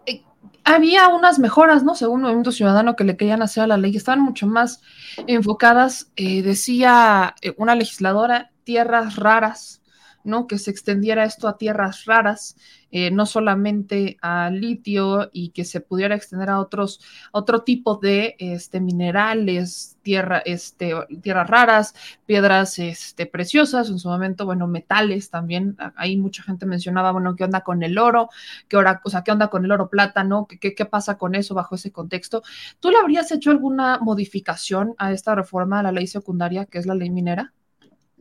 [0.06, 0.24] Eh,
[0.64, 1.96] había unas mejoras, ¿no?
[1.96, 4.82] Según Movimiento Ciudadano que le querían hacer a la ley, estaban mucho más
[5.26, 9.81] enfocadas, eh, decía eh, una legisladora, tierras raras,
[10.24, 10.48] ¿no?
[10.48, 12.56] Que se extendiera esto a tierras raras,
[12.92, 17.00] eh, no solamente a litio y que se pudiera extender a otros,
[17.32, 21.96] otro tipo de este, minerales, tierra, este, tierras raras,
[22.26, 25.78] piedras este, preciosas, en su momento, bueno, metales también.
[25.96, 28.30] Ahí mucha gente mencionaba, bueno, ¿qué onda con el oro?
[28.68, 30.24] ¿Qué, hora, o sea, ¿qué onda con el oro plata?
[30.24, 30.48] ¿no?
[30.48, 32.44] ¿Qué, qué, qué pasa con eso bajo ese contexto?
[32.80, 36.86] ¿Tú le habrías hecho alguna modificación a esta reforma a la ley secundaria, que es
[36.86, 37.54] la ley minera?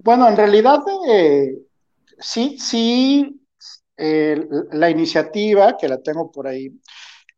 [0.02, 1.58] Bueno, en realidad, eh,
[2.20, 3.40] sí, sí,
[3.96, 6.70] eh, la iniciativa, que la tengo por ahí,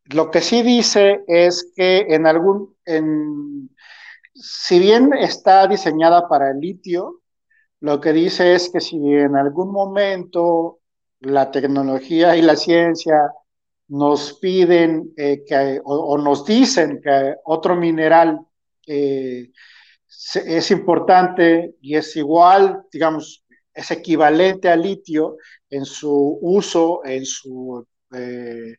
[0.07, 3.71] lo que sí dice es que en algún, en,
[4.35, 7.23] si bien está diseñada para el litio,
[7.81, 10.81] lo que dice es que si en algún momento
[11.21, 13.33] la tecnología y la ciencia
[13.89, 18.41] nos piden eh, que, o, nos dicen que otro mineral
[18.87, 19.51] eh,
[20.47, 23.42] es importante y es igual, digamos,
[23.75, 25.37] es equivalente al litio
[25.71, 28.77] en su uso, en su, eh,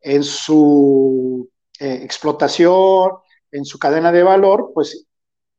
[0.00, 3.12] en su eh, explotación,
[3.52, 5.06] en su cadena de valor, pues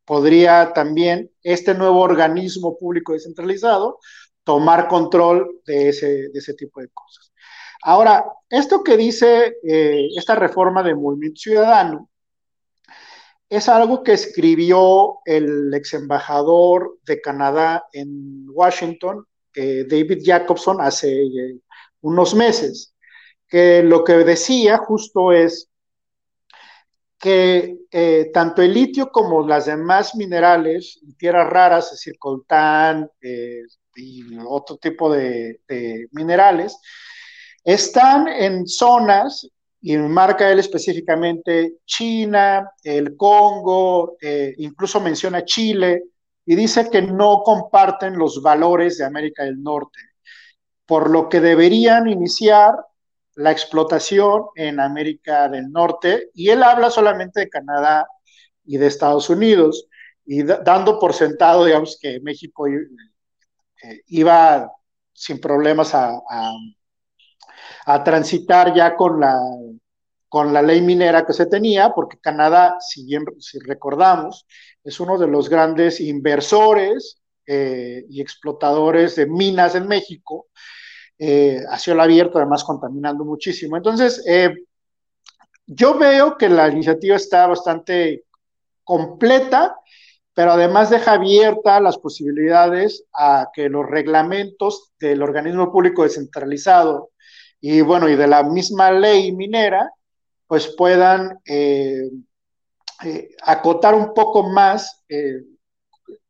[0.05, 3.99] podría también este nuevo organismo público descentralizado
[4.43, 7.31] tomar control de ese, de ese tipo de cosas.
[7.83, 12.10] Ahora, esto que dice eh, esta reforma de Movimiento Ciudadano
[13.51, 21.23] es algo que escribió el ex embajador de Canadá en Washington, eh, David Jacobson, hace
[21.23, 21.59] eh,
[21.99, 22.95] unos meses,
[23.49, 25.69] que lo que decía justo es
[27.19, 33.11] que eh, tanto el litio como las demás minerales y tierras raras, es decir, coltán
[33.21, 35.59] y otro tipo de
[36.13, 36.77] minerales,
[37.65, 39.45] están en zonas
[39.81, 46.03] y marca él específicamente China, el Congo, eh, incluso menciona Chile,
[46.45, 49.99] y dice que no comparten los valores de América del Norte,
[50.85, 52.75] por lo que deberían iniciar
[53.35, 58.07] la explotación en América del Norte, y él habla solamente de Canadá
[58.65, 59.87] y de Estados Unidos,
[60.25, 64.71] y dando por sentado, digamos, que México eh, iba
[65.11, 66.53] sin problemas a, a
[67.85, 69.39] a transitar ya con la,
[70.31, 74.47] con la ley minera que se tenía, porque Canadá, si bien si recordamos,
[74.81, 80.47] es uno de los grandes inversores eh, y explotadores de minas en México,
[81.19, 83.75] eh, a cielo abierto, además contaminando muchísimo.
[83.75, 84.55] Entonces, eh,
[85.65, 88.23] yo veo que la iniciativa está bastante
[88.85, 89.75] completa,
[90.33, 97.09] pero además deja abierta las posibilidades a que los reglamentos del organismo público descentralizado
[97.59, 99.91] y bueno, y de la misma ley minera,
[100.51, 102.09] pues puedan eh,
[103.05, 105.43] eh, acotar un poco más eh,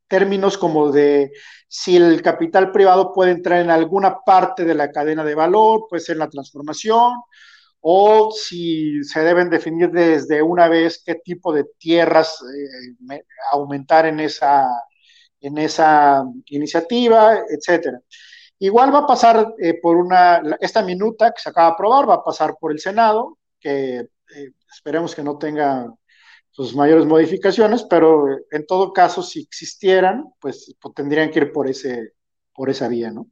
[0.07, 1.31] términos como de
[1.67, 6.03] si el capital privado puede entrar en alguna parte de la cadena de valor, puede
[6.03, 7.13] ser la transformación,
[7.79, 12.43] o si se deben definir desde una vez qué tipo de tierras
[13.51, 14.67] aumentar en esa,
[15.39, 17.99] en esa iniciativa, etcétera.
[18.59, 22.23] Igual va a pasar por una, esta minuta que se acaba de aprobar, va a
[22.23, 25.93] pasar por el Senado, que eh, esperemos que no tenga
[26.49, 31.69] sus mayores modificaciones, pero en todo caso, si existieran, pues, pues tendrían que ir por,
[31.69, 32.13] ese,
[32.53, 33.27] por esa vía, ¿no?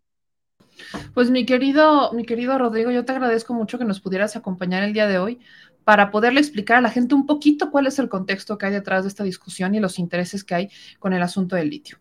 [1.14, 4.94] Pues mi querido, mi querido Rodrigo, yo te agradezco mucho que nos pudieras acompañar el
[4.94, 5.40] día de hoy
[5.84, 9.04] para poderle explicar a la gente un poquito cuál es el contexto que hay detrás
[9.04, 10.70] de esta discusión y los intereses que hay
[11.00, 11.98] con el asunto del litio.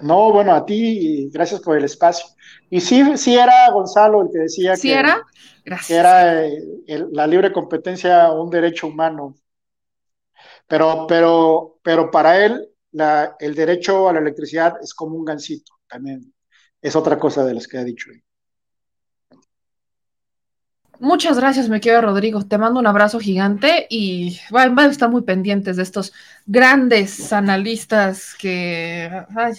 [0.00, 2.26] No, bueno, a ti, gracias por el espacio.
[2.70, 5.22] Y sí, sí era Gonzalo el que decía ¿Sí que, era?
[5.64, 5.86] Gracias.
[5.88, 9.34] que era el, la libre competencia un derecho humano.
[10.66, 15.72] Pero, pero, pero para él, la, el derecho a la electricidad es como un gancito,
[15.88, 16.32] también
[16.80, 18.10] es otra cosa de las que ha dicho.
[21.00, 22.44] Muchas gracias, me quiero Rodrigo.
[22.44, 26.12] Te mando un abrazo gigante y van a estar muy pendientes de estos
[26.46, 29.08] grandes analistas que.
[29.36, 29.52] Ay,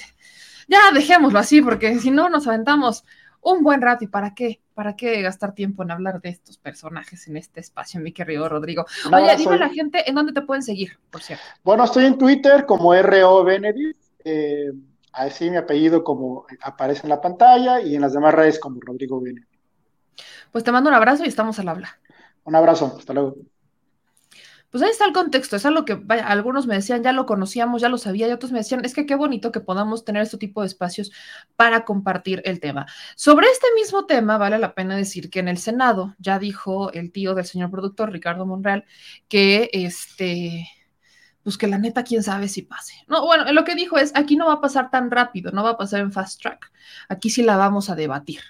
[0.67, 3.05] ya dejémoslo así, porque si no nos aventamos
[3.41, 4.03] un buen rato.
[4.03, 4.61] ¿Y para qué?
[4.73, 8.85] ¿Para qué gastar tiempo en hablar de estos personajes en este espacio, mi querido Rodrigo?
[9.11, 11.43] Oye, dime soy- a la gente en dónde te pueden seguir, por cierto.
[11.63, 14.71] Bueno, estoy en Twitter como RO Benedict, eh,
[15.13, 19.21] así mi apellido como aparece en la pantalla y en las demás redes como Rodrigo
[19.21, 19.58] Benedict.
[20.51, 21.99] Pues te mando un abrazo y estamos al habla.
[22.43, 23.35] Un abrazo, hasta luego.
[24.69, 27.81] Pues ahí está el contexto, es algo que vaya, algunos me decían, ya lo conocíamos,
[27.81, 30.37] ya lo sabía, y otros me decían, es que qué bonito que podamos tener este
[30.37, 31.11] tipo de espacios
[31.55, 32.85] para compartir el tema.
[33.15, 37.11] Sobre este mismo tema, vale la pena decir que en el Senado ya dijo el
[37.11, 38.85] tío del señor productor, Ricardo Monreal,
[39.27, 40.69] que este,
[41.41, 42.93] pues que la neta, quién sabe si pase.
[43.07, 45.71] No, bueno, lo que dijo es, aquí no va a pasar tan rápido, no va
[45.71, 46.71] a pasar en fast track,
[47.07, 48.41] aquí sí la vamos a debatir.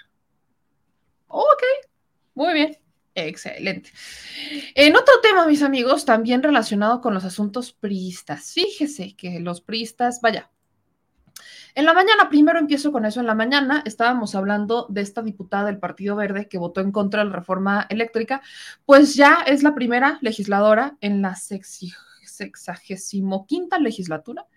[1.28, 1.64] Ok,
[2.40, 2.78] muy bien.
[3.16, 3.90] Excelente.
[4.74, 8.54] En otro tema, mis amigos, también relacionado con los asuntos priistas.
[8.54, 10.50] Fíjese que los priistas, vaya,
[11.76, 15.66] en la mañana, primero empiezo con eso, en la mañana estábamos hablando de esta diputada
[15.66, 18.42] del Partido Verde que votó en contra de la reforma eléctrica,
[18.86, 24.48] pues ya es la primera legisladora en la sexagésimo quinta legislatura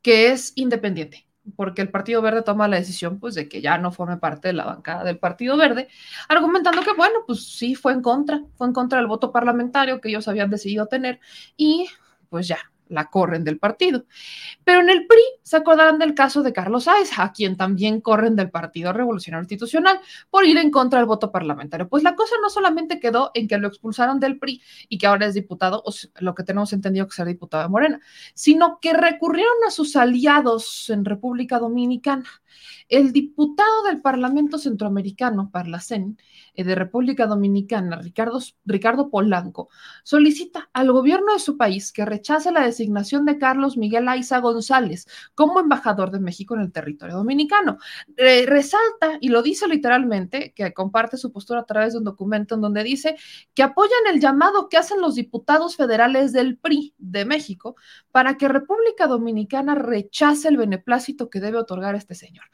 [0.00, 3.92] que es independiente porque el Partido Verde toma la decisión pues de que ya no
[3.92, 5.88] forme parte de la bancada del Partido Verde,
[6.28, 10.08] argumentando que bueno, pues sí fue en contra, fue en contra del voto parlamentario que
[10.08, 11.20] ellos habían decidido tener
[11.56, 11.88] y
[12.28, 12.58] pues ya,
[12.88, 14.04] la corren del partido.
[14.64, 18.36] Pero en el PRI se acordarán del caso de Carlos Sáez, a quien también corren
[18.36, 21.88] del Partido Revolucionario Institucional por ir en contra del voto parlamentario.
[21.88, 25.26] Pues la cosa no solamente quedó en que lo expulsaron del PRI y que ahora
[25.26, 28.00] es diputado, o lo que tenemos entendido que será diputado de Morena,
[28.34, 32.24] sino que recurrieron a sus aliados en República Dominicana.
[32.88, 36.18] El diputado del Parlamento Centroamericano, Parlacén,
[36.54, 39.68] eh, de República Dominicana, Ricardo, Ricardo Polanco,
[40.04, 45.06] solicita al gobierno de su país que rechace la designación de Carlos Miguel Aiza González
[45.34, 47.78] como embajador de México en el territorio dominicano.
[48.16, 52.60] resalta, y lo dice literalmente, que comparte su postura a través de un documento en
[52.60, 53.16] donde dice
[53.54, 57.76] que apoyan el llamado que hacen los diputados federales del PRI de México
[58.10, 62.45] para que República Dominicana rechace el beneplácito que debe otorgar este señor.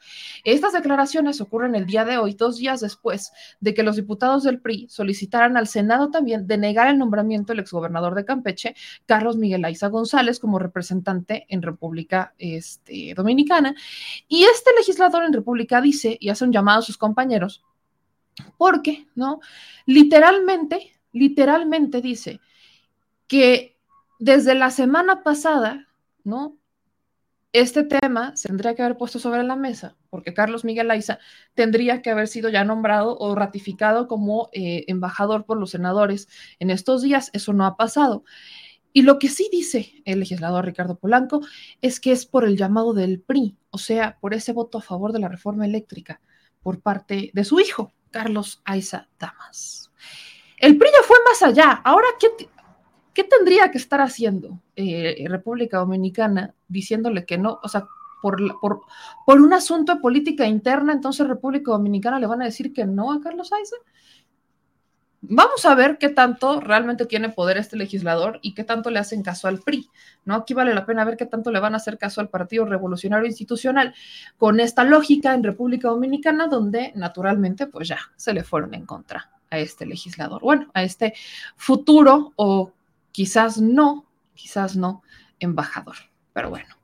[0.43, 4.59] Estas declaraciones ocurren el día de hoy, dos días después de que los diputados del
[4.59, 8.75] PRI solicitaran al Senado también denegar el nombramiento del exgobernador de Campeche,
[9.05, 13.75] Carlos Miguel Aiza González, como representante en República este, Dominicana.
[14.27, 17.63] Y este legislador en República dice y hace un llamado a sus compañeros,
[18.57, 19.39] porque, ¿no?
[19.85, 22.39] Literalmente, literalmente dice
[23.27, 23.77] que
[24.19, 25.87] desde la semana pasada,
[26.23, 26.57] ¿no?
[27.53, 31.19] Este tema se tendría que haber puesto sobre la mesa, porque Carlos Miguel Aiza
[31.53, 36.27] tendría que haber sido ya nombrado o ratificado como eh, embajador por los senadores
[36.59, 37.29] en estos días.
[37.33, 38.23] Eso no ha pasado.
[38.91, 41.41] Y lo que sí dice el legislador Ricardo Polanco
[41.81, 45.13] es que es por el llamado del PRI, o sea, por ese voto a favor
[45.13, 46.21] de la reforma eléctrica
[46.63, 49.91] por parte de su hijo, Carlos Aiza Damas.
[50.57, 51.81] El PRI ya fue más allá.
[51.83, 52.49] Ahora, ¿qué,
[53.13, 57.59] ¿qué tendría que estar haciendo eh, República Dominicana diciéndole que no?
[57.63, 57.87] O sea,
[58.23, 63.11] por, un asunto de política interna, entonces República Dominicana le van a decir que no
[63.11, 63.75] a Carlos Aiza.
[65.25, 69.23] Vamos a ver qué tanto realmente tiene poder este legislador y qué tanto le hacen
[69.23, 69.89] caso al PRI,
[70.25, 70.35] ¿no?
[70.35, 73.27] Aquí vale la pena ver qué tanto le van a hacer caso al Partido Revolucionario
[73.27, 73.93] Institucional
[74.37, 79.31] con esta lógica en República Dominicana, donde naturalmente, pues ya se le fueron en contra
[79.49, 81.13] a este legislador, bueno, a este
[81.55, 82.73] futuro o
[83.13, 85.01] quizás no, quizás no,
[85.39, 85.95] embajador.
[86.33, 86.82] Pero bueno.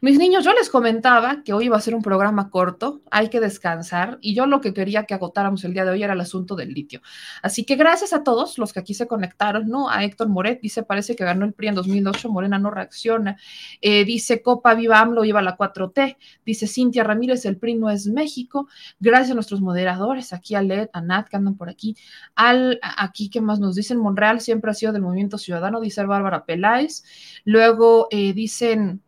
[0.00, 3.40] Mis niños, yo les comentaba que hoy iba a ser un programa corto, hay que
[3.40, 6.56] descansar y yo lo que quería que agotáramos el día de hoy era el asunto
[6.56, 7.00] del litio.
[7.42, 9.88] Así que gracias a todos los que aquí se conectaron, ¿no?
[9.88, 13.36] A Héctor Moret, dice, parece que ganó el PRI en 2008, Morena no reacciona.
[13.80, 16.16] Eh, dice, Copa Viva AMLO iba a la 4T.
[16.44, 18.68] Dice, Cintia Ramírez, el PRI no es México.
[19.00, 21.96] Gracias a nuestros moderadores, aquí a Led, a Nat, que andan por aquí.
[22.34, 23.98] Al, aquí, ¿qué más nos dicen?
[23.98, 27.04] Monreal siempre ha sido del Movimiento Ciudadano, dice Bárbara Peláez.
[27.44, 29.02] Luego eh, dicen...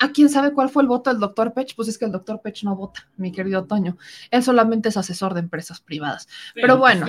[0.00, 1.74] ¿A quién sabe cuál fue el voto del doctor Pech?
[1.74, 3.96] Pues es que el doctor Pech no vota, mi querido Toño.
[4.30, 6.28] Él solamente es asesor de empresas privadas.
[6.54, 7.06] Pero, bueno,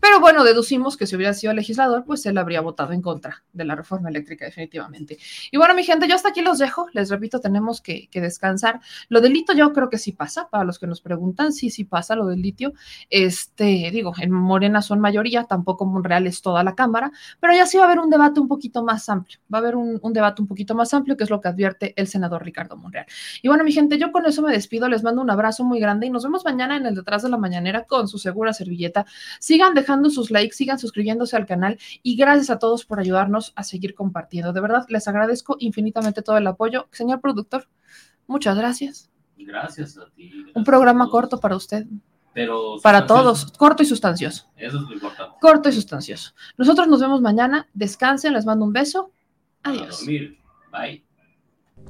[0.00, 3.64] pero bueno, deducimos que si hubiera sido legislador, pues él habría votado en contra de
[3.64, 5.18] la reforma eléctrica, definitivamente.
[5.50, 6.86] Y bueno, mi gente, yo hasta aquí los dejo.
[6.92, 8.80] Les repito, tenemos que, descansar.
[9.08, 11.84] Lo del litio yo creo que sí pasa, para los que nos preguntan, sí, sí
[11.84, 12.72] pasa lo del litio.
[13.10, 17.78] Este, digo, en Morena son mayoría, tampoco Monreal es toda la Cámara, pero ya sí
[17.78, 19.38] va a haber un debate un poquito más amplio.
[19.52, 21.91] Va a haber un, un debate un poquito más amplio, que es lo que advierte
[21.96, 23.06] el senador Ricardo Monreal.
[23.42, 26.06] Y bueno, mi gente, yo con eso me despido, les mando un abrazo muy grande
[26.06, 29.06] y nos vemos mañana en el detrás de la mañanera con su segura servilleta.
[29.40, 33.64] Sigan dejando sus likes, sigan suscribiéndose al canal y gracias a todos por ayudarnos a
[33.64, 34.52] seguir compartiendo.
[34.52, 36.88] De verdad, les agradezco infinitamente todo el apoyo.
[36.92, 37.68] Señor productor,
[38.26, 39.10] muchas gracias.
[39.36, 40.30] Gracias a ti.
[40.54, 41.86] un programa corto para usted.
[42.34, 44.50] Pero para todos, corto y sustancioso.
[44.56, 45.36] Eso es lo importante.
[45.40, 46.32] Corto y sustancioso.
[46.56, 47.68] Nosotros nos vemos mañana.
[47.74, 49.12] Descansen, les mando un beso.
[49.62, 49.96] Adiós.
[49.96, 50.38] A dormir.
[50.72, 51.04] Bye.